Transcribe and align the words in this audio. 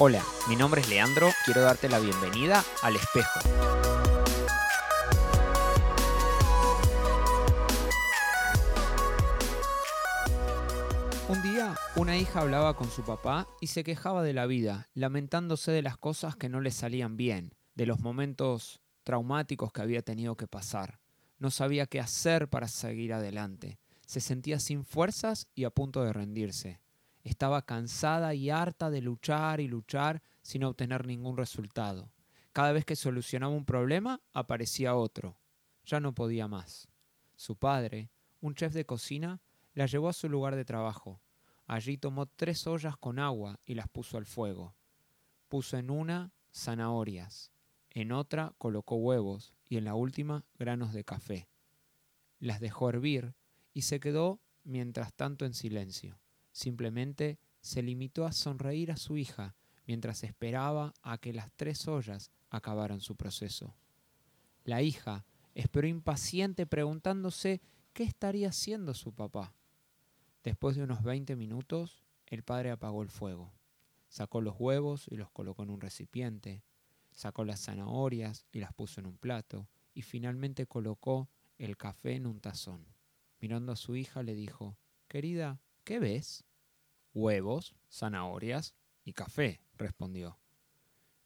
Hola, 0.00 0.22
mi 0.48 0.54
nombre 0.54 0.80
es 0.80 0.88
Leandro, 0.88 1.28
quiero 1.44 1.60
darte 1.60 1.88
la 1.88 1.98
bienvenida 1.98 2.64
al 2.84 2.94
espejo. 2.94 3.40
Un 11.28 11.42
día, 11.42 11.74
una 11.96 12.16
hija 12.16 12.42
hablaba 12.42 12.76
con 12.76 12.88
su 12.88 13.02
papá 13.02 13.48
y 13.60 13.66
se 13.66 13.82
quejaba 13.82 14.22
de 14.22 14.34
la 14.34 14.46
vida, 14.46 14.88
lamentándose 14.94 15.72
de 15.72 15.82
las 15.82 15.96
cosas 15.96 16.36
que 16.36 16.48
no 16.48 16.60
le 16.60 16.70
salían 16.70 17.16
bien, 17.16 17.56
de 17.74 17.86
los 17.86 17.98
momentos 17.98 18.80
traumáticos 19.02 19.72
que 19.72 19.82
había 19.82 20.02
tenido 20.02 20.36
que 20.36 20.46
pasar. 20.46 21.00
No 21.40 21.50
sabía 21.50 21.86
qué 21.86 21.98
hacer 21.98 22.48
para 22.48 22.68
seguir 22.68 23.12
adelante. 23.14 23.80
Se 24.06 24.20
sentía 24.20 24.60
sin 24.60 24.84
fuerzas 24.84 25.48
y 25.56 25.64
a 25.64 25.70
punto 25.70 26.04
de 26.04 26.12
rendirse. 26.12 26.78
Estaba 27.28 27.60
cansada 27.60 28.34
y 28.34 28.48
harta 28.48 28.88
de 28.88 29.02
luchar 29.02 29.60
y 29.60 29.68
luchar 29.68 30.22
sin 30.40 30.64
obtener 30.64 31.06
ningún 31.06 31.36
resultado. 31.36 32.10
Cada 32.54 32.72
vez 32.72 32.86
que 32.86 32.96
solucionaba 32.96 33.52
un 33.52 33.66
problema, 33.66 34.22
aparecía 34.32 34.96
otro. 34.96 35.36
Ya 35.84 36.00
no 36.00 36.14
podía 36.14 36.48
más. 36.48 36.88
Su 37.36 37.54
padre, 37.54 38.10
un 38.40 38.54
chef 38.54 38.72
de 38.72 38.86
cocina, 38.86 39.42
la 39.74 39.84
llevó 39.84 40.08
a 40.08 40.14
su 40.14 40.30
lugar 40.30 40.56
de 40.56 40.64
trabajo. 40.64 41.20
Allí 41.66 41.98
tomó 41.98 42.24
tres 42.24 42.66
ollas 42.66 42.96
con 42.96 43.18
agua 43.18 43.60
y 43.66 43.74
las 43.74 43.88
puso 43.88 44.16
al 44.16 44.24
fuego. 44.24 44.74
Puso 45.50 45.76
en 45.76 45.90
una 45.90 46.32
zanahorias, 46.50 47.52
en 47.90 48.10
otra 48.10 48.54
colocó 48.56 48.96
huevos 48.96 49.52
y 49.68 49.76
en 49.76 49.84
la 49.84 49.94
última 49.94 50.46
granos 50.58 50.94
de 50.94 51.04
café. 51.04 51.46
Las 52.38 52.58
dejó 52.60 52.88
hervir 52.88 53.34
y 53.74 53.82
se 53.82 54.00
quedó 54.00 54.40
mientras 54.64 55.12
tanto 55.12 55.44
en 55.44 55.52
silencio. 55.52 56.18
Simplemente 56.58 57.38
se 57.60 57.82
limitó 57.82 58.26
a 58.26 58.32
sonreír 58.32 58.90
a 58.90 58.96
su 58.96 59.16
hija 59.16 59.54
mientras 59.86 60.24
esperaba 60.24 60.92
a 61.02 61.18
que 61.18 61.32
las 61.32 61.52
tres 61.52 61.86
ollas 61.86 62.32
acabaran 62.50 63.00
su 63.00 63.14
proceso. 63.14 63.76
La 64.64 64.82
hija 64.82 65.24
esperó 65.54 65.86
impaciente 65.86 66.66
preguntándose 66.66 67.60
qué 67.92 68.02
estaría 68.02 68.48
haciendo 68.48 68.92
su 68.94 69.14
papá. 69.14 69.54
Después 70.42 70.74
de 70.74 70.82
unos 70.82 71.04
veinte 71.04 71.36
minutos, 71.36 72.02
el 72.26 72.42
padre 72.42 72.72
apagó 72.72 73.04
el 73.04 73.10
fuego. 73.10 73.52
Sacó 74.08 74.40
los 74.40 74.56
huevos 74.58 75.06
y 75.08 75.16
los 75.16 75.30
colocó 75.30 75.62
en 75.62 75.70
un 75.70 75.80
recipiente, 75.80 76.64
sacó 77.12 77.44
las 77.44 77.66
zanahorias 77.66 78.46
y 78.50 78.58
las 78.58 78.72
puso 78.72 78.98
en 78.98 79.06
un 79.06 79.16
plato, 79.16 79.68
y 79.94 80.02
finalmente 80.02 80.66
colocó 80.66 81.30
el 81.56 81.76
café 81.76 82.16
en 82.16 82.26
un 82.26 82.40
tazón. 82.40 82.84
Mirando 83.38 83.70
a 83.70 83.76
su 83.76 83.94
hija 83.94 84.24
le 84.24 84.34
dijo, 84.34 84.76
Querida, 85.06 85.60
¿qué 85.84 86.00
ves? 86.00 86.47
Huevos, 87.20 87.74
zanahorias 87.90 88.76
y 89.04 89.12
café, 89.12 89.60
respondió. 89.76 90.38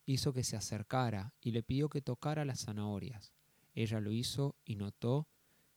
Hizo 0.06 0.32
que 0.32 0.42
se 0.42 0.56
acercara 0.56 1.34
y 1.38 1.50
le 1.50 1.62
pidió 1.62 1.90
que 1.90 2.00
tocara 2.00 2.46
las 2.46 2.64
zanahorias. 2.64 3.34
Ella 3.74 4.00
lo 4.00 4.10
hizo 4.10 4.56
y 4.64 4.76
notó 4.76 5.28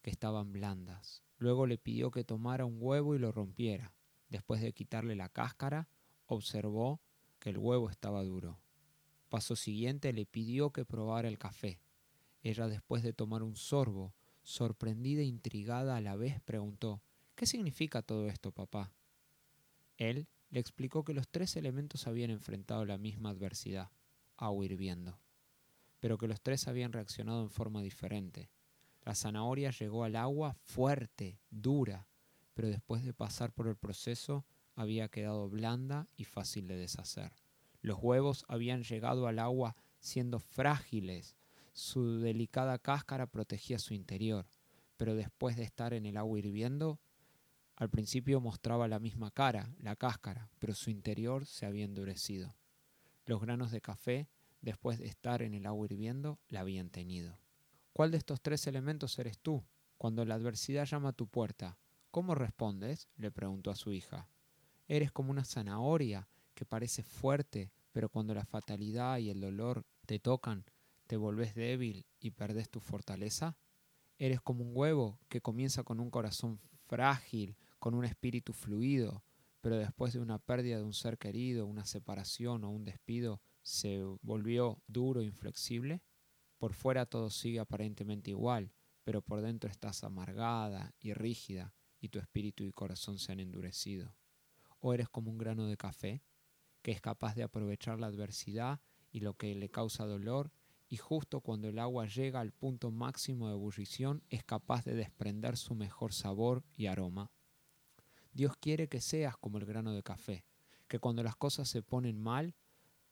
que 0.02 0.12
estaban 0.12 0.54
blandas. 0.54 1.22
Luego 1.38 1.68
le 1.68 1.78
pidió 1.78 2.12
que 2.12 2.24
tomara 2.24 2.64
un 2.64 2.78
huevo 2.80 3.14
y 3.14 3.20
lo 3.20 3.34
rompiera. 3.34 3.94
Después 4.30 4.62
de 4.62 4.72
quitarle 4.72 5.18
la 5.18 5.28
cáscara, 5.28 5.90
observó 6.28 7.02
que 7.38 7.50
el 7.50 7.58
huevo 7.58 7.90
estaba 7.90 8.24
duro. 8.24 8.62
Paso 9.28 9.58
siguiente 9.58 10.14
le 10.14 10.26
pidió 10.26 10.72
que 10.72 10.86
probara 10.86 11.28
el 11.28 11.38
café. 11.38 11.82
Ella, 12.42 12.70
después 12.70 13.04
de 13.04 13.12
tomar 13.12 13.44
un 13.44 13.58
sorbo, 13.58 14.14
sorprendida 14.44 15.24
e 15.24 15.26
intrigada 15.26 15.98
a 15.98 16.02
la 16.02 16.16
vez, 16.16 16.40
preguntó 16.40 17.02
¿Qué 17.36 17.46
significa 17.46 18.02
todo 18.02 18.30
esto, 18.30 18.54
papá? 18.54 18.94
Él 19.98 20.28
le 20.50 20.60
explicó 20.60 21.04
que 21.04 21.14
los 21.14 21.28
tres 21.28 21.56
elementos 21.56 22.08
habían 22.08 22.30
enfrentado 22.30 22.86
la 22.86 22.98
misma 22.98 23.30
adversidad, 23.30 23.92
agua 24.38 24.66
hirviendo, 24.66 25.20
pero 26.00 26.18
que 26.18 26.28
los 26.28 26.42
tres 26.42 26.68
habían 26.68 26.94
reaccionado 26.94 27.42
en 27.42 27.50
forma 27.50 27.82
diferente. 27.82 28.50
La 29.04 29.16
zanahoria 29.16 29.72
llegó 29.72 30.04
al 30.04 30.16
agua 30.16 30.54
fuerte, 30.54 31.40
dura, 31.50 32.08
pero 32.54 32.70
después 32.70 33.04
de 33.04 33.14
pasar 33.14 33.52
por 33.52 33.68
el 33.68 33.76
proceso 33.76 34.46
había 34.76 35.08
quedado 35.08 35.50
blanda 35.50 36.08
y 36.16 36.26
fácil 36.26 36.68
de 36.68 36.78
deshacer. 36.78 37.32
Los 37.82 38.00
huevos 38.02 38.46
habían 38.48 38.84
llegado 38.84 39.28
al 39.28 39.40
agua 39.40 39.76
siendo 40.00 40.40
frágiles, 40.40 41.36
su 41.74 42.20
delicada 42.20 42.80
cáscara 42.80 43.28
protegía 43.28 43.80
su 43.80 43.94
interior, 43.94 44.48
pero 44.98 45.16
después 45.16 45.58
de 45.58 45.64
estar 45.64 45.94
en 45.94 46.06
el 46.06 46.16
agua 46.16 46.40
hirviendo, 46.40 47.00
al 47.78 47.90
principio 47.90 48.40
mostraba 48.40 48.88
la 48.88 49.00
misma 49.00 49.32
cara, 49.32 49.70
la 49.80 49.96
cáscara, 49.96 50.50
pero 50.60 50.74
su 50.74 50.90
interior 50.90 51.46
se 51.46 51.66
había 51.66 51.84
endurecido. 51.84 52.56
Los 53.26 53.42
granos 53.42 53.72
de 53.72 53.82
café, 53.82 54.30
después 54.62 54.98
de 55.00 55.08
estar 55.08 55.42
en 55.42 55.54
el 55.54 55.66
agua 55.66 55.86
hirviendo, 55.86 56.40
la 56.48 56.62
habían 56.62 56.90
teñido. 56.90 57.38
¿Cuál 57.92 58.12
de 58.12 58.18
estos 58.18 58.42
tres 58.42 58.68
elementos 58.68 59.20
eres 59.20 59.40
tú? 59.40 59.66
Cuando 59.98 60.24
la 60.26 60.36
adversidad 60.36 60.86
llama 60.86 61.10
a 61.10 61.14
tu 61.14 61.28
puerta, 61.28 61.78
¿cómo 62.12 62.34
respondes? 62.34 63.10
le 63.18 63.32
preguntó 63.32 63.72
a 63.72 63.76
su 63.76 63.92
hija. 63.92 64.30
Eres 64.88 65.12
como 65.12 65.32
una 65.32 65.44
zanahoria 65.44 66.30
que 66.54 66.66
parece 66.66 67.04
fuerte, 67.04 67.72
pero 67.92 68.10
cuando 68.10 68.34
la 68.34 68.46
fatalidad 68.46 69.18
y 69.18 69.30
el 69.30 69.42
dolor 69.42 69.86
te 70.06 70.20
tocan, 70.20 70.66
te 71.08 71.18
volvés 71.18 71.56
débil 71.56 72.06
y 72.20 72.32
perdés 72.32 72.70
tu 72.70 72.80
fortaleza. 72.80 73.58
Eres 74.18 74.40
como 74.40 74.64
un 74.64 74.72
huevo 74.74 75.20
que 75.28 75.42
comienza 75.42 75.84
con 75.84 76.00
un 76.00 76.10
corazón 76.10 76.60
frágil, 76.88 77.58
con 77.86 77.94
un 77.94 78.04
espíritu 78.04 78.52
fluido, 78.52 79.24
pero 79.62 79.78
después 79.78 80.12
de 80.12 80.20
una 80.20 80.40
pérdida 80.40 80.78
de 80.78 80.84
un 80.84 80.96
ser 80.96 81.20
querido, 81.20 81.68
una 81.68 81.86
separación 81.86 82.64
o 82.64 82.72
un 82.72 82.84
despido, 82.84 83.44
se 83.62 84.02
volvió 84.24 84.82
duro 84.88 85.22
e 85.22 85.26
inflexible? 85.26 86.02
Por 86.58 86.74
fuera 86.74 87.06
todo 87.06 87.30
sigue 87.30 87.60
aparentemente 87.60 88.32
igual, 88.32 88.72
pero 89.04 89.22
por 89.22 89.44
dentro 89.44 89.70
estás 89.70 90.04
amargada 90.04 90.96
y 91.00 91.14
rígida 91.14 91.76
y 92.00 92.10
tu 92.10 92.18
espíritu 92.18 92.64
y 92.64 92.72
corazón 92.72 93.20
se 93.20 93.34
han 93.34 93.40
endurecido. 93.40 94.16
O 94.80 94.96
eres 94.96 95.08
como 95.08 95.30
un 95.30 95.38
grano 95.38 95.68
de 95.68 95.78
café, 95.78 96.24
que 96.82 96.90
es 96.90 97.02
capaz 97.02 97.36
de 97.36 97.44
aprovechar 97.44 98.00
la 98.00 98.08
adversidad 98.08 98.82
y 99.12 99.20
lo 99.20 99.36
que 99.36 99.54
le 99.54 99.70
causa 99.70 100.08
dolor, 100.08 100.52
y 100.90 100.98
justo 100.98 101.42
cuando 101.42 101.68
el 101.68 101.78
agua 101.78 102.08
llega 102.08 102.40
al 102.40 102.52
punto 102.52 102.90
máximo 102.90 103.48
de 103.48 103.54
ebullición 103.54 104.24
es 104.32 104.44
capaz 104.44 104.86
de 104.86 104.96
desprender 104.96 105.56
su 105.56 105.76
mejor 105.76 106.14
sabor 106.14 106.64
y 106.76 106.88
aroma. 106.88 107.30
Dios 108.36 108.58
quiere 108.58 108.90
que 108.90 109.00
seas 109.00 109.38
como 109.38 109.58
el 109.58 109.66
grano 109.66 109.94
de 109.94 110.04
café, 110.04 110.44
que 110.90 111.00
cuando 111.00 111.24
las 111.24 111.38
cosas 111.38 111.70
se 111.70 111.82
ponen 111.82 112.20
mal 112.20 112.54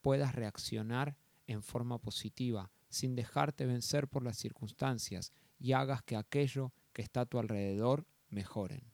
puedas 0.01 0.35
reaccionar 0.35 1.15
en 1.47 1.63
forma 1.63 1.97
positiva, 1.97 2.71
sin 2.89 3.15
dejarte 3.15 3.65
vencer 3.65 4.09
por 4.09 4.23
las 4.23 4.37
circunstancias 4.37 5.31
y 5.57 5.71
hagas 5.71 6.03
que 6.03 6.17
aquello 6.17 6.73
que 6.91 7.01
está 7.01 7.21
a 7.21 7.25
tu 7.25 7.39
alrededor 7.39 8.05
mejoren. 8.27 8.91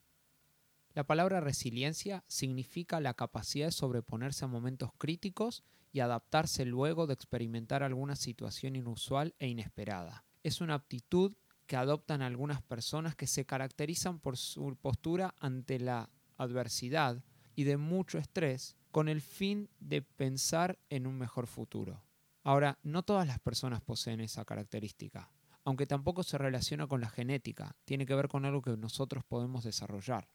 La 0.94 1.03
palabra 1.03 1.39
resiliencia 1.39 2.23
significa 2.28 3.00
la 3.00 3.16
capacidad 3.16 3.66
de 3.66 3.72
sobreponerse 3.72 4.45
a 4.45 4.50
momentos 4.50 4.91
críticos 5.00 5.63
y 5.91 6.01
adaptarse 6.01 6.63
luego 6.63 7.07
de 7.07 7.16
experimentar 7.16 7.81
alguna 7.81 8.16
situación 8.16 8.75
inusual 8.75 9.34
e 9.39 9.47
inesperada. 9.47 10.25
Es 10.44 10.62
una 10.62 10.75
aptitud 10.75 11.35
que 11.66 11.75
adoptan 11.75 12.22
algunas 12.22 12.62
personas 12.62 13.16
que 13.16 13.25
se 13.25 13.45
caracterizan 13.45 14.19
por 14.19 14.38
su 14.38 14.75
postura 14.75 15.34
ante 15.39 15.79
la 15.79 16.09
adversidad 16.39 17.23
y 17.55 17.66
de 17.66 17.77
mucho 17.77 18.17
estrés 18.17 18.75
con 18.91 19.07
el 19.07 19.22
fin 19.22 19.69
de 19.79 20.01
pensar 20.01 20.79
en 20.89 21.05
un 21.05 21.17
mejor 21.17 21.45
futuro. 21.45 22.01
Ahora, 22.44 22.79
no 22.81 23.03
todas 23.03 23.27
las 23.27 23.39
personas 23.39 23.81
poseen 23.81 24.22
esa 24.22 24.45
característica, 24.45 25.29
aunque 25.63 25.85
tampoco 25.85 26.23
se 26.23 26.38
relaciona 26.38 26.88
con 26.88 27.01
la 27.01 27.09
genética, 27.09 27.75
tiene 27.85 28.05
que 28.05 28.16
ver 28.16 28.29
con 28.29 28.45
algo 28.45 28.61
que 28.61 28.75
nosotros 28.77 29.23
podemos 29.23 29.63
desarrollar. 29.63 30.29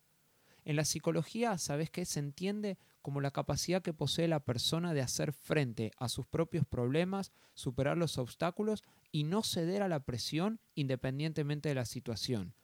En 0.66 0.76
la 0.76 0.84
psicología, 0.84 1.58
¿sabes 1.58 1.90
qué? 1.90 2.04
Se 2.04 2.20
entiende 2.20 2.78
como 3.02 3.20
la 3.20 3.30
capacidad 3.30 3.82
que 3.82 3.92
posee 3.92 4.28
la 4.28 4.40
persona 4.40 4.94
de 4.94 5.02
hacer 5.02 5.32
frente 5.32 5.90
a 5.98 6.08
sus 6.08 6.26
propios 6.26 6.66
problemas, 6.66 7.32
superar 7.54 7.96
los 7.98 8.16
obstáculos 8.18 8.82
y 9.10 9.24
no 9.24 9.42
ceder 9.42 9.82
a 9.82 9.88
la 9.88 10.00
presión 10.00 10.60
independientemente 10.74 11.68
de 11.68 11.74
la 11.74 11.84
situación 11.84 12.54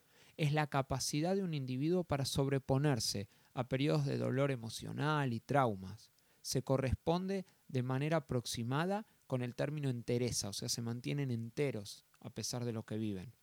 es 0.40 0.54
la 0.54 0.68
capacidad 0.68 1.36
de 1.36 1.42
un 1.42 1.52
individuo 1.52 2.02
para 2.02 2.24
sobreponerse 2.24 3.28
a 3.52 3.68
periodos 3.68 4.06
de 4.06 4.16
dolor 4.16 4.50
emocional 4.50 5.34
y 5.34 5.40
traumas. 5.40 6.10
Se 6.40 6.62
corresponde 6.62 7.44
de 7.68 7.82
manera 7.82 8.16
aproximada 8.16 9.06
con 9.26 9.42
el 9.42 9.54
término 9.54 9.90
entereza, 9.90 10.48
o 10.48 10.54
sea, 10.54 10.70
se 10.70 10.80
mantienen 10.80 11.30
enteros 11.30 12.06
a 12.20 12.30
pesar 12.30 12.64
de 12.64 12.72
lo 12.72 12.86
que 12.86 12.96
viven. 12.96 13.34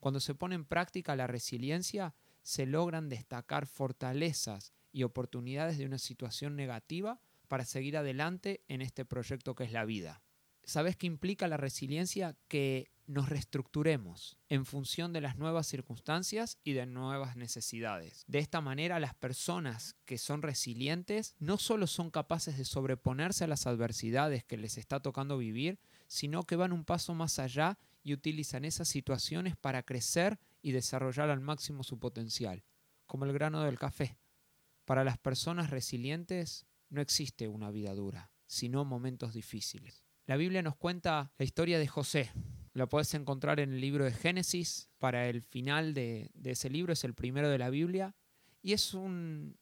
Cuando 0.00 0.18
se 0.18 0.34
pone 0.34 0.56
en 0.56 0.64
práctica 0.64 1.14
la 1.14 1.28
resiliencia, 1.28 2.16
se 2.42 2.66
logran 2.66 3.08
destacar 3.08 3.68
fortalezas 3.68 4.72
y 4.90 5.04
oportunidades 5.04 5.78
de 5.78 5.86
una 5.86 5.98
situación 5.98 6.56
negativa 6.56 7.20
para 7.46 7.64
seguir 7.64 7.96
adelante 7.96 8.64
en 8.66 8.82
este 8.82 9.04
proyecto 9.04 9.54
que 9.54 9.62
es 9.62 9.70
la 9.70 9.84
vida. 9.84 10.24
¿Sabes 10.64 10.96
qué 10.96 11.06
implica 11.06 11.46
la 11.46 11.56
resiliencia? 11.56 12.36
Que 12.48 12.90
nos 13.06 13.28
reestructuremos 13.28 14.38
en 14.48 14.64
función 14.64 15.12
de 15.12 15.20
las 15.20 15.36
nuevas 15.36 15.66
circunstancias 15.66 16.58
y 16.64 16.72
de 16.72 16.86
nuevas 16.86 17.36
necesidades. 17.36 18.24
De 18.26 18.38
esta 18.38 18.60
manera 18.60 19.00
las 19.00 19.14
personas 19.14 19.96
que 20.04 20.18
son 20.18 20.42
resilientes 20.42 21.34
no 21.38 21.58
solo 21.58 21.86
son 21.86 22.10
capaces 22.10 22.58
de 22.58 22.64
sobreponerse 22.64 23.44
a 23.44 23.48
las 23.48 23.66
adversidades 23.66 24.44
que 24.44 24.56
les 24.56 24.78
está 24.78 25.00
tocando 25.00 25.38
vivir, 25.38 25.78
sino 26.08 26.44
que 26.44 26.56
van 26.56 26.72
un 26.72 26.84
paso 26.84 27.14
más 27.14 27.38
allá 27.38 27.78
y 28.02 28.12
utilizan 28.12 28.64
esas 28.64 28.88
situaciones 28.88 29.56
para 29.56 29.82
crecer 29.82 30.38
y 30.62 30.72
desarrollar 30.72 31.30
al 31.30 31.40
máximo 31.40 31.82
su 31.82 31.98
potencial, 31.98 32.64
como 33.06 33.24
el 33.24 33.32
grano 33.32 33.62
del 33.62 33.78
café. 33.78 34.16
Para 34.84 35.04
las 35.04 35.18
personas 35.18 35.70
resilientes 35.70 36.66
no 36.88 37.00
existe 37.00 37.48
una 37.48 37.70
vida 37.70 37.94
dura, 37.94 38.30
sino 38.46 38.84
momentos 38.84 39.34
difíciles. 39.34 40.04
La 40.26 40.36
Biblia 40.36 40.62
nos 40.62 40.76
cuenta 40.76 41.32
la 41.38 41.44
historia 41.44 41.78
de 41.78 41.86
José. 41.86 42.32
La 42.76 42.86
puedes 42.86 43.14
encontrar 43.14 43.58
en 43.58 43.72
el 43.72 43.80
libro 43.80 44.04
de 44.04 44.12
Génesis. 44.12 44.90
Para 44.98 45.30
el 45.30 45.40
final 45.40 45.94
de, 45.94 46.30
ese 46.44 46.68
libro 46.68 46.92
es 46.92 47.04
el 47.04 47.14
primero 47.14 47.48
de 47.48 47.56
la 47.56 47.70
Biblia. 47.70 48.14
Y 48.60 48.74
es 48.74 48.92
una 48.92 49.56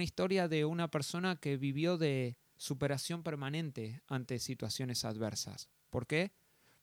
historia 0.00 0.48
de 0.48 0.64
una 0.64 0.90
persona 0.90 1.36
que 1.36 1.56
vivió 1.56 1.98
de 1.98 2.36
superación 2.56 3.22
permanente 3.22 4.02
ante 4.08 4.40
situaciones 4.40 5.04
adversas. 5.04 5.68
¿Por 5.88 6.08
qué? 6.08 6.32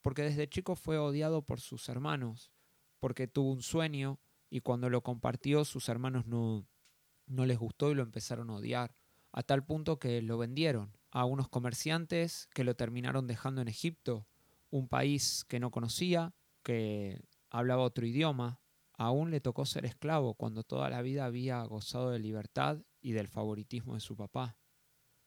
Porque 0.01 0.21
desde 0.21 0.47
chico 0.47 0.77
fue 0.77 0.97
odiado 0.97 1.41
por 1.41 1.59
sus 1.59 1.89
hermanos, 1.89 2.53
porque 3.01 3.27
tuvo 3.27 3.51
un 3.51 3.61
sueño 3.61 4.21
y 4.49 4.61
cuando 4.61 4.89
lo 4.89 5.01
compartió 5.01 5.65
sus 5.65 5.89
hermanos 5.89 6.25
no, 6.25 6.65
no 7.25 7.45
les 7.45 7.59
gustó 7.59 7.91
y 7.91 7.95
lo 7.95 8.03
empezaron 8.03 8.49
a 8.49 8.55
odiar, 8.55 8.95
a 9.33 9.43
tal 9.43 9.65
punto 9.65 9.99
que 9.99 10.21
lo 10.21 10.37
vendieron 10.37 10.97
a 11.11 11.25
unos 11.25 11.49
comerciantes 11.49 12.47
que 12.53 12.63
lo 12.63 12.77
terminaron 12.77 13.27
dejando 13.27 13.61
en 13.61 13.67
Egipto, 13.67 14.25
un 14.75 14.89
país 14.89 15.45
que 15.47 15.59
no 15.59 15.71
conocía, 15.71 16.33
que 16.61 17.21
hablaba 17.49 17.83
otro 17.83 18.05
idioma. 18.05 18.59
Aún 18.97 19.31
le 19.31 19.39
tocó 19.39 19.65
ser 19.65 19.85
esclavo 19.85 20.35
cuando 20.35 20.63
toda 20.63 20.89
la 20.89 21.01
vida 21.01 21.25
había 21.25 21.63
gozado 21.63 22.11
de 22.11 22.19
libertad 22.19 22.79
y 23.01 23.13
del 23.13 23.27
favoritismo 23.29 23.93
de 23.93 24.01
su 24.01 24.17
papá. 24.17 24.57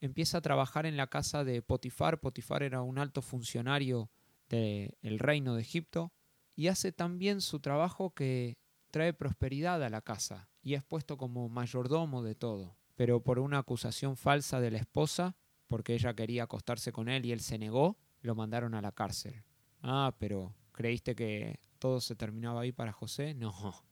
Empieza 0.01 0.39
a 0.39 0.43
trabajar 0.43 0.85
en 0.85 0.97
la 0.97 1.07
casa 1.09 1.45
de 1.45 1.63
Potifar. 1.63 2.21
Potifar 2.21 2.63
era 2.63 2.83
un 2.83 2.99
alto 2.99 3.23
funcionario 3.23 4.11
del 4.49 5.19
reino 5.19 5.55
de 5.55 5.63
Egipto 5.63 6.13
y 6.55 6.69
hace 6.69 6.93
tan 6.93 7.19
bien 7.19 7.41
su 7.41 7.61
trabajo 7.61 8.15
que 8.15 8.59
trae 8.91 9.13
prosperidad 9.13 9.83
a 9.83 9.91
la 9.91 10.03
casa 10.03 10.51
y 10.63 10.75
es 10.75 10.83
puesto 10.83 11.17
como 11.17 11.49
mayordomo 11.49 12.23
de 12.23 12.35
todo. 12.35 12.77
Pero 12.97 13.23
por 13.23 13.39
una 13.39 13.59
acusación 13.59 14.17
falsa 14.17 14.61
de 14.61 14.71
la 14.71 14.79
esposa, 14.79 15.37
porque 15.69 15.95
ella 15.95 16.15
quería 16.15 16.45
acostarse 16.45 16.93
con 16.93 17.09
él 17.09 17.25
y 17.25 17.33
él 17.33 17.41
se 17.41 17.59
negó, 17.59 17.99
lo 18.21 18.35
mandaron 18.35 18.75
a 18.75 18.83
la 18.83 18.93
cárcel. 18.93 19.45
Ah, 19.83 20.15
pero 20.19 20.55
¿creíste 20.73 21.15
que 21.15 21.61
todo 21.79 22.01
se 22.01 22.17
terminaba 22.17 22.63
ahí 22.63 22.73
para 22.73 22.93
José? 22.93 23.35
No. 23.35 23.85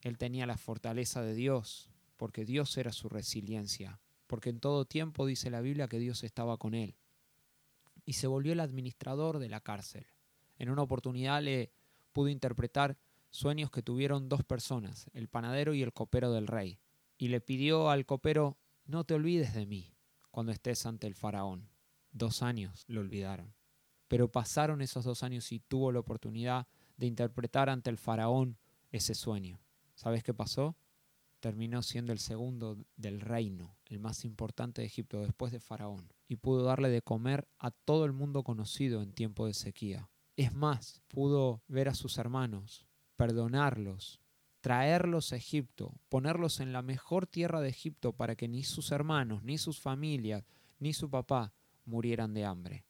Él 0.00 0.18
tenía 0.18 0.46
la 0.46 0.58
fortaleza 0.58 1.22
de 1.22 1.34
Dios, 1.34 1.90
porque 2.16 2.44
Dios 2.44 2.76
era 2.76 2.92
su 2.92 3.08
resiliencia, 3.08 4.00
porque 4.26 4.50
en 4.50 4.60
todo 4.60 4.84
tiempo 4.84 5.26
dice 5.26 5.50
la 5.50 5.60
Biblia 5.60 5.88
que 5.88 5.98
Dios 5.98 6.24
estaba 6.24 6.58
con 6.58 6.74
él. 6.74 6.96
Y 8.04 8.14
se 8.14 8.26
volvió 8.26 8.52
el 8.52 8.60
administrador 8.60 9.38
de 9.38 9.48
la 9.48 9.60
cárcel. 9.60 10.06
En 10.58 10.70
una 10.70 10.82
oportunidad 10.82 11.42
le 11.42 11.72
pudo 12.12 12.28
interpretar 12.28 12.98
sueños 13.30 13.70
que 13.70 13.82
tuvieron 13.82 14.28
dos 14.28 14.44
personas, 14.44 15.10
el 15.12 15.28
panadero 15.28 15.74
y 15.74 15.82
el 15.82 15.92
copero 15.92 16.32
del 16.32 16.46
rey, 16.46 16.78
y 17.18 17.28
le 17.28 17.40
pidió 17.40 17.90
al 17.90 18.06
copero, 18.06 18.58
no 18.84 19.04
te 19.04 19.14
olvides 19.14 19.54
de 19.54 19.66
mí 19.66 19.94
cuando 20.30 20.52
estés 20.52 20.84
ante 20.86 21.06
el 21.06 21.14
faraón. 21.14 21.68
Dos 22.12 22.42
años 22.42 22.84
lo 22.86 23.00
olvidaron. 23.00 23.54
Pero 24.08 24.30
pasaron 24.30 24.82
esos 24.82 25.04
dos 25.04 25.22
años 25.22 25.50
y 25.52 25.60
tuvo 25.60 25.92
la 25.92 26.00
oportunidad 26.00 26.66
de 26.96 27.06
interpretar 27.06 27.68
ante 27.68 27.90
el 27.90 27.98
faraón 27.98 28.56
ese 28.92 29.14
sueño. 29.14 29.60
¿Sabes 29.94 30.22
qué 30.22 30.34
pasó? 30.34 30.76
Terminó 31.40 31.82
siendo 31.82 32.12
el 32.12 32.18
segundo 32.18 32.78
del 32.96 33.20
reino, 33.20 33.76
el 33.86 33.98
más 33.98 34.24
importante 34.24 34.80
de 34.80 34.86
Egipto 34.86 35.20
después 35.20 35.52
de 35.52 35.60
Faraón, 35.60 36.10
y 36.26 36.36
pudo 36.36 36.64
darle 36.64 36.88
de 36.88 37.02
comer 37.02 37.46
a 37.58 37.70
todo 37.70 38.06
el 38.06 38.12
mundo 38.12 38.42
conocido 38.44 39.02
en 39.02 39.12
tiempo 39.12 39.46
de 39.46 39.52
sequía. 39.52 40.08
Es 40.36 40.54
más, 40.54 41.02
pudo 41.08 41.62
ver 41.68 41.88
a 41.88 41.94
sus 41.94 42.16
hermanos, 42.18 42.86
perdonarlos, 43.16 44.20
traerlos 44.60 45.32
a 45.32 45.36
Egipto, 45.36 45.94
ponerlos 46.08 46.60
en 46.60 46.72
la 46.72 46.80
mejor 46.80 47.26
tierra 47.26 47.60
de 47.60 47.68
Egipto 47.68 48.14
para 48.14 48.34
que 48.34 48.48
ni 48.48 48.62
sus 48.62 48.90
hermanos, 48.90 49.42
ni 49.44 49.58
sus 49.58 49.78
familias, 49.78 50.44
ni 50.78 50.94
su 50.94 51.10
papá 51.10 51.52
murieran 51.84 52.32
de 52.32 52.46
hambre. 52.46 52.84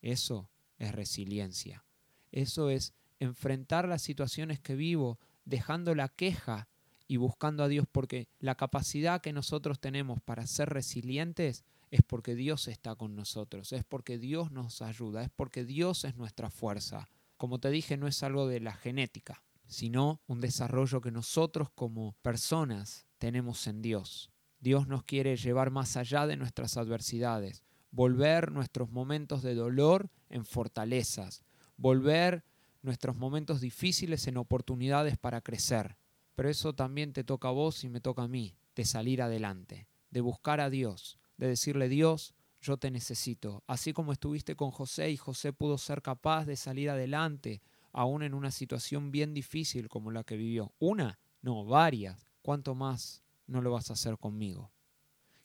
Eso 0.00 0.48
es 0.78 0.92
resiliencia. 0.92 1.84
Eso 2.32 2.70
es 2.70 2.94
enfrentar 3.18 3.88
las 3.88 4.02
situaciones 4.02 4.60
que 4.60 4.74
vivo 4.74 5.18
dejando 5.44 5.94
la 5.94 6.08
queja 6.08 6.68
y 7.06 7.16
buscando 7.16 7.64
a 7.64 7.68
Dios 7.68 7.86
porque 7.90 8.28
la 8.38 8.54
capacidad 8.54 9.20
que 9.20 9.32
nosotros 9.32 9.80
tenemos 9.80 10.22
para 10.22 10.46
ser 10.46 10.68
resilientes 10.68 11.64
es 11.90 12.02
porque 12.02 12.34
Dios 12.34 12.68
está 12.68 12.94
con 12.94 13.16
nosotros, 13.16 13.72
es 13.72 13.84
porque 13.84 14.16
Dios 14.16 14.52
nos 14.52 14.80
ayuda, 14.80 15.24
es 15.24 15.30
porque 15.30 15.64
Dios 15.64 16.04
es 16.04 16.16
nuestra 16.16 16.50
fuerza. 16.50 17.08
Como 17.36 17.58
te 17.58 17.70
dije, 17.70 17.96
no 17.96 18.06
es 18.06 18.22
algo 18.22 18.46
de 18.46 18.60
la 18.60 18.74
genética, 18.74 19.42
sino 19.66 20.20
un 20.26 20.40
desarrollo 20.40 21.00
que 21.00 21.10
nosotros 21.10 21.70
como 21.70 22.12
personas 22.22 23.06
tenemos 23.18 23.66
en 23.66 23.82
Dios. 23.82 24.30
Dios 24.60 24.86
nos 24.86 25.02
quiere 25.04 25.36
llevar 25.36 25.70
más 25.70 25.96
allá 25.96 26.26
de 26.26 26.36
nuestras 26.36 26.76
adversidades, 26.76 27.64
volver 27.90 28.52
nuestros 28.52 28.90
momentos 28.90 29.42
de 29.42 29.54
dolor 29.54 30.10
en 30.28 30.44
fortalezas, 30.44 31.42
volver 31.76 32.44
nuestros 32.82 33.16
momentos 33.16 33.60
difíciles 33.60 34.26
en 34.26 34.36
oportunidades 34.36 35.18
para 35.18 35.40
crecer. 35.40 35.96
Pero 36.34 36.48
eso 36.48 36.74
también 36.74 37.12
te 37.12 37.24
toca 37.24 37.48
a 37.48 37.52
vos 37.52 37.84
y 37.84 37.88
me 37.88 38.00
toca 38.00 38.22
a 38.22 38.28
mí, 38.28 38.54
de 38.74 38.84
salir 38.84 39.22
adelante, 39.22 39.88
de 40.10 40.20
buscar 40.20 40.60
a 40.60 40.70
Dios, 40.70 41.18
de 41.36 41.48
decirle 41.48 41.88
Dios, 41.88 42.34
yo 42.60 42.76
te 42.76 42.90
necesito. 42.90 43.62
Así 43.66 43.92
como 43.92 44.12
estuviste 44.12 44.54
con 44.54 44.70
José 44.70 45.10
y 45.10 45.16
José 45.16 45.52
pudo 45.52 45.78
ser 45.78 46.02
capaz 46.02 46.44
de 46.44 46.56
salir 46.56 46.90
adelante, 46.90 47.62
aún 47.92 48.22
en 48.22 48.34
una 48.34 48.50
situación 48.50 49.10
bien 49.10 49.34
difícil 49.34 49.88
como 49.88 50.10
la 50.10 50.24
que 50.24 50.36
vivió. 50.36 50.72
Una, 50.78 51.18
no, 51.42 51.64
varias. 51.64 52.26
¿Cuánto 52.42 52.74
más 52.74 53.22
no 53.46 53.60
lo 53.60 53.72
vas 53.72 53.90
a 53.90 53.94
hacer 53.94 54.18
conmigo? 54.18 54.70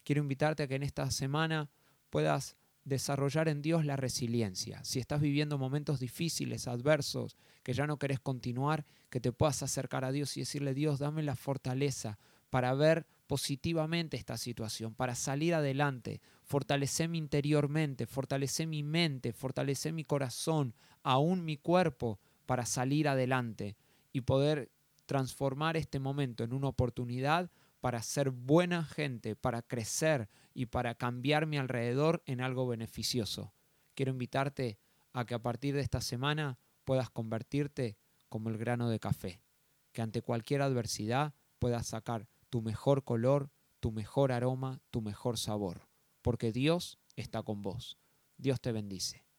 Quiero 0.03 0.21
invitarte 0.21 0.63
a 0.63 0.67
que 0.67 0.75
en 0.75 0.83
esta 0.83 1.09
semana 1.11 1.69
puedas 2.15 2.55
desarrollar 2.85 3.49
en 3.49 3.61
Dios 3.61 3.83
la 3.83 3.97
resiliencia. 3.97 4.81
Si 4.85 4.99
estás 4.99 5.19
viviendo 5.19 5.57
momentos 5.57 5.99
difíciles, 5.99 6.65
adversos, 6.65 7.35
que 7.61 7.73
ya 7.73 7.87
no 7.87 7.99
querés 7.99 8.21
continuar, 8.21 8.85
que 9.09 9.19
te 9.19 9.33
puedas 9.33 9.61
acercar 9.63 10.05
a 10.05 10.13
Dios 10.13 10.37
y 10.37 10.39
decirle, 10.39 10.73
Dios, 10.73 10.97
dame 10.97 11.23
la 11.23 11.35
fortaleza 11.35 12.17
para 12.49 12.73
ver 12.73 13.05
positivamente 13.27 14.15
esta 14.15 14.37
situación, 14.37 14.95
para 14.95 15.13
salir 15.13 15.55
adelante, 15.55 16.21
mi 17.09 17.17
interiormente, 17.17 18.05
fortalecer 18.05 18.67
mi 18.67 18.81
mente, 18.81 19.33
fortalecer 19.33 19.91
mi 19.91 20.05
corazón, 20.05 20.73
aún 21.03 21.43
mi 21.43 21.57
cuerpo, 21.57 22.21
para 22.45 22.65
salir 22.65 23.09
adelante 23.09 23.75
y 24.13 24.21
poder 24.21 24.71
transformar 25.05 25.75
este 25.75 25.99
momento 25.99 26.45
en 26.45 26.53
una 26.53 26.69
oportunidad 26.69 27.51
para 27.81 28.01
ser 28.01 28.29
buena 28.29 28.85
gente, 28.85 29.35
para 29.35 29.61
crecer 29.61 30.29
y 30.55 30.67
para 30.67 30.95
cambiar 30.95 31.45
mi 31.45 31.57
alrededor 31.57 32.23
en 32.25 32.41
algo 32.41 32.65
beneficioso. 32.65 33.53
Quiero 33.93 34.11
invitarte 34.11 34.79
a 35.13 35.25
que 35.25 35.35
a 35.35 35.41
partir 35.41 35.75
de 35.75 35.81
esta 35.81 36.01
semana 36.01 36.57
puedas 36.85 37.09
convertirte 37.09 37.97
como 38.29 38.49
el 38.49 38.57
grano 38.57 38.89
de 38.89 38.99
café, 38.99 39.43
que 39.91 40.01
ante 40.01 40.21
cualquier 40.21 40.61
adversidad 40.61 41.33
puedas 41.59 41.87
sacar 41.87 42.27
tu 42.49 42.61
mejor 42.61 43.03
color, 43.03 43.51
tu 43.81 43.91
mejor 43.91 44.31
aroma, 44.31 44.79
tu 44.91 45.01
mejor 45.01 45.37
sabor, 45.37 45.87
porque 46.21 46.51
Dios 46.51 46.99
está 47.15 47.43
con 47.43 47.61
vos. 47.61 47.97
Dios 48.37 48.61
te 48.61 48.71
bendice. 48.71 49.25